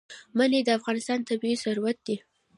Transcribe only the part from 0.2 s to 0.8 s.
منی د